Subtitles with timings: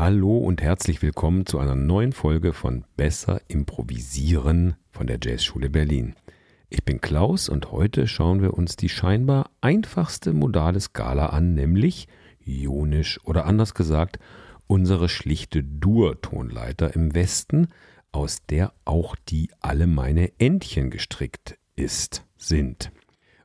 [0.00, 6.14] Hallo und herzlich willkommen zu einer neuen Folge von Besser Improvisieren von der Jazzschule Berlin.
[6.70, 12.08] Ich bin Klaus und heute schauen wir uns die scheinbar einfachste modale Skala an, nämlich
[12.42, 14.18] Ionisch oder anders gesagt
[14.66, 17.68] unsere schlichte Dur-Tonleiter im Westen,
[18.10, 22.90] aus der auch die alle meine Entchen gestrickt ist, sind.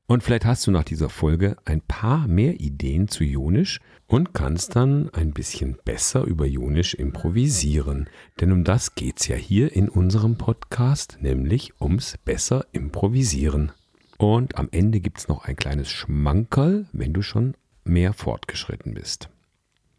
[0.08, 4.76] Und vielleicht hast du nach dieser Folge ein paar mehr Ideen zu Ionisch und kannst
[4.76, 8.08] dann ein bisschen besser über Ionisch improvisieren.
[8.40, 13.72] Denn um das geht's ja hier in unserem Podcast, nämlich ums besser improvisieren.
[14.18, 19.30] Und am Ende gibt's noch ein kleines Schmankerl, wenn du schon mehr fortgeschritten bist.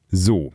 [0.08, 0.52] So,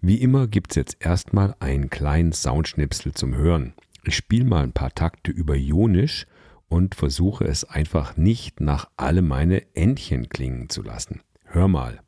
[0.00, 3.74] wie immer gibt's jetzt erstmal einen kleinen Soundschnipsel zum Hören.
[4.04, 6.26] Ich spiele mal ein paar Takte über Ionisch
[6.72, 11.20] und versuche es einfach nicht nach alle meine Entchen klingen zu lassen.
[11.44, 12.00] Hör mal.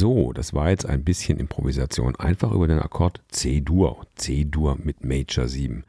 [0.00, 2.16] So, das war jetzt ein bisschen Improvisation.
[2.16, 4.06] Einfach über den Akkord C-Dur.
[4.14, 5.84] C-Dur mit Major 7.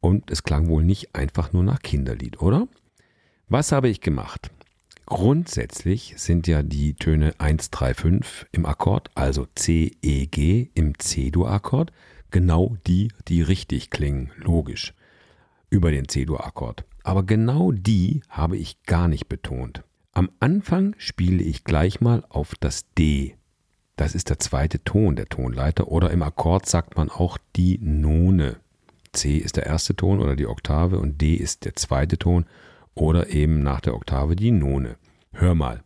[0.00, 2.68] Und es klang wohl nicht einfach nur nach Kinderlied, oder?
[3.48, 4.50] Was habe ich gemacht?
[5.06, 10.98] Grundsätzlich sind ja die Töne 1, 3, 5 im Akkord, also C, E, G im
[10.98, 11.90] C-Dur-Akkord,
[12.30, 14.92] genau die, die richtig klingen, logisch,
[15.70, 16.84] über den C-Dur-Akkord.
[17.02, 19.84] Aber genau die habe ich gar nicht betont.
[20.12, 23.36] Am Anfang spiele ich gleich mal auf das D
[23.96, 28.56] das ist der zweite Ton der Tonleiter oder im Akkord sagt man auch die None.
[29.12, 32.46] C ist der erste Ton oder die Oktave und D ist der zweite Ton
[32.94, 34.96] oder eben nach der Oktave die None.
[35.32, 35.84] Hör mal.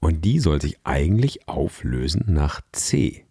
[0.00, 3.24] Und die soll sich eigentlich auflösen nach C.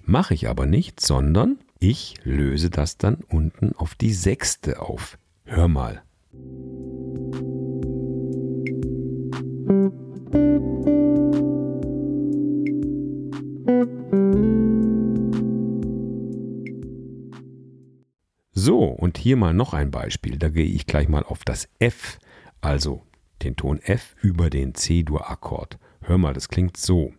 [0.00, 5.18] Mache ich aber nicht, sondern ich löse das dann unten auf die sechste auf.
[5.50, 6.02] Hör mal.
[18.52, 20.36] So, und hier mal noch ein Beispiel.
[20.36, 22.18] Da gehe ich gleich mal auf das F,
[22.60, 23.02] also
[23.42, 25.78] den Ton F über den C-Dur-Akkord.
[26.02, 27.14] Hör mal, das klingt so.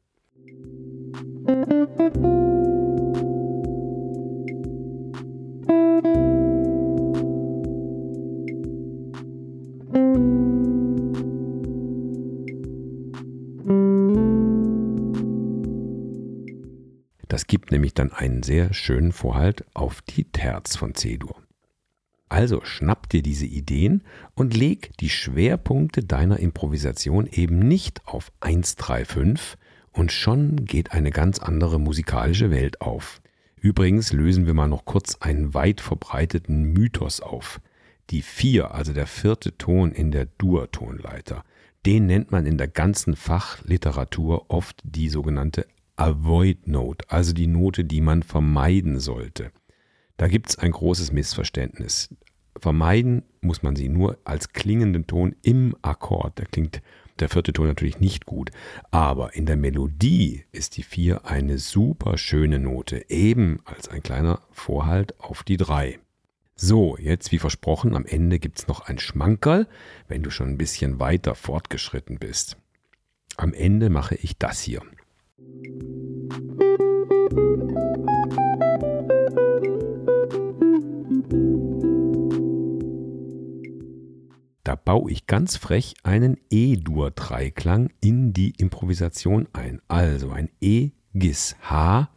[17.30, 21.36] Das gibt nämlich dann einen sehr schönen Vorhalt auf die Terz von C-Dur.
[22.28, 24.04] Also schnapp dir diese Ideen
[24.34, 29.58] und leg die Schwerpunkte deiner Improvisation eben nicht auf 1, 3, 5
[29.92, 33.22] und schon geht eine ganz andere musikalische Welt auf.
[33.58, 37.62] Übrigens lösen wir mal noch kurz einen weit verbreiteten Mythos auf.
[38.10, 41.44] Die 4, also der vierte Ton in der Dur-Tonleiter,
[41.86, 45.68] den nennt man in der ganzen Fachliteratur oft die sogenannte
[46.00, 49.52] Avoid Note, also die Note, die man vermeiden sollte.
[50.16, 52.16] Da gibt es ein großes Missverständnis.
[52.58, 56.40] Vermeiden muss man sie nur als klingenden Ton im Akkord.
[56.40, 56.82] Da klingt
[57.20, 58.52] der vierte Ton natürlich nicht gut.
[58.92, 64.42] Aber in der Melodie ist die 4 eine super schöne Note, eben als ein kleiner
[64.52, 66.00] Vorhalt auf die 3.
[66.56, 69.68] So, jetzt wie versprochen, am Ende gibt es noch ein Schmankerl,
[70.08, 72.56] wenn du schon ein bisschen weiter fortgeschritten bist.
[73.36, 74.82] Am Ende mache ich das hier.
[84.90, 89.84] Baue ich ganz frech einen E-Dur-Dreiklang in die Improvisation ein.
[89.88, 92.10] Also ein E-Gis-H,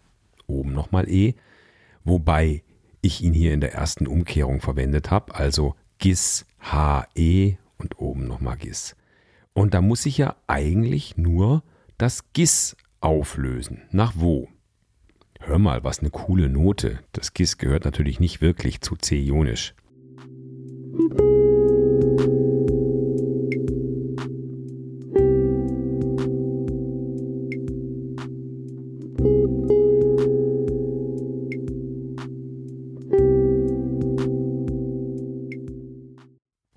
[0.46, 1.34] oben nochmal E,
[2.02, 2.62] wobei
[3.02, 8.26] ich ihn hier in der ersten Umkehrung verwendet habe, also Gis, H, E und oben
[8.26, 8.96] nochmal Gis.
[9.52, 11.64] Und da muss ich ja eigentlich nur
[11.98, 13.82] das Gis auflösen.
[13.90, 14.48] Nach wo?
[15.40, 17.00] Hör mal, was eine coole Note.
[17.12, 19.74] Das Gis gehört natürlich nicht wirklich zu C-Ionisch.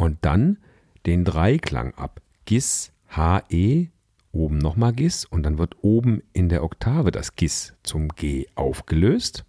[0.06, 0.60] Und dann
[1.08, 2.22] den Dreiklang ab.
[2.46, 3.88] Gis, HE,
[4.32, 9.46] oben nochmal Gis und dann wird oben in der Oktave das Gis zum G aufgelöst.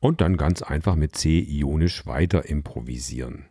[0.00, 3.46] Und dann ganz einfach mit C ionisch weiter improvisieren.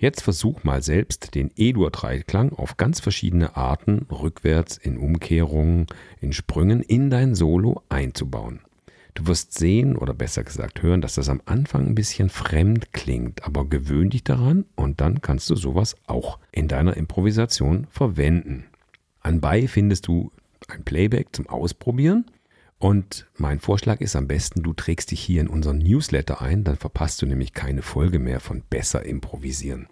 [0.00, 5.86] Jetzt versuch mal selbst den E-Dur-Dreiklang auf ganz verschiedene Arten rückwärts in Umkehrungen,
[6.20, 8.60] in Sprüngen in dein Solo einzubauen.
[9.14, 13.42] Du wirst sehen oder besser gesagt hören, dass das am Anfang ein bisschen fremd klingt,
[13.42, 18.66] aber gewöhn dich daran und dann kannst du sowas auch in deiner Improvisation verwenden.
[19.20, 20.30] Anbei findest du
[20.68, 22.26] ein Playback zum Ausprobieren
[22.78, 26.76] und mein Vorschlag ist am besten, du trägst dich hier in unseren Newsletter ein, dann
[26.76, 29.88] verpasst du nämlich keine Folge mehr von Besser improvisieren.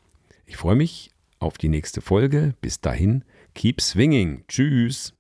[0.47, 1.11] Ich freue mich
[1.41, 2.55] auf die nächste Folge.
[2.61, 3.25] Bis dahin,
[3.55, 4.45] keep swinging.
[4.47, 5.13] Tschüss.